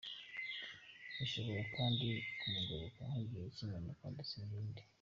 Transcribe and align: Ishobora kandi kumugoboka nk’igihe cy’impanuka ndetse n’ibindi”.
Ishobora 1.25 1.61
kandi 1.75 2.07
kumugoboka 2.39 2.99
nk’igihe 3.09 3.45
cy’impanuka 3.55 4.05
ndetse 4.13 4.35
n’ibindi”. 4.39 4.81